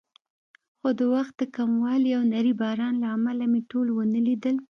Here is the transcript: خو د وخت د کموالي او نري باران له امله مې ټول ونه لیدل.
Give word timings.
خو 0.79 0.89
د 0.99 1.01
وخت 1.13 1.33
د 1.39 1.43
کموالي 1.55 2.11
او 2.17 2.23
نري 2.33 2.53
باران 2.61 2.93
له 3.03 3.07
امله 3.17 3.45
مې 3.51 3.61
ټول 3.71 3.87
ونه 3.91 4.19
لیدل. 4.27 4.55